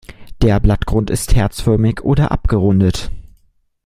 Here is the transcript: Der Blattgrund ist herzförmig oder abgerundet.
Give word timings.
Der 0.41 0.59
Blattgrund 0.59 1.11
ist 1.11 1.35
herzförmig 1.35 2.01
oder 2.01 2.31
abgerundet. 2.31 3.11